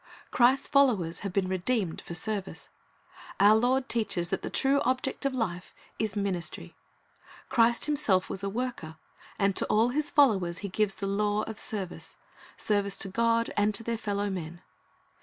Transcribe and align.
Christ's 0.31 0.67
followers 0.67 1.19
have 1.19 1.31
been 1.31 1.47
redeemed 1.47 2.01
for 2.01 2.15
service. 2.15 2.69
Our 3.39 3.55
Lord 3.55 3.87
teaches 3.87 4.29
that 4.29 4.41
the 4.41 4.49
true 4.49 4.81
object 4.83 5.25
of 5.27 5.35
life 5.35 5.75
is 5.99 6.15
ministry. 6.15 6.73
Christ 7.49 7.85
Himself 7.85 8.27
was 8.27 8.41
a 8.41 8.49
worker, 8.49 8.97
and 9.37 9.55
to 9.55 9.65
all 9.67 9.89
His 9.89 10.09
followers 10.09 10.59
He 10.65 10.69
gives 10.69 10.95
the 10.95 11.05
law 11.05 11.43
of 11.43 11.59
service,— 11.59 12.17
service 12.57 12.97
to 12.97 13.09
God 13.09 13.51
and 13.55 13.75
to 13.75 13.83
their 13.83 13.95
fellow 13.95 14.31
men. 14.31 14.63